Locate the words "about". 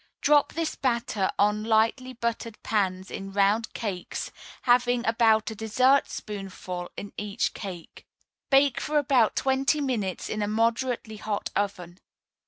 5.05-5.51, 8.97-9.35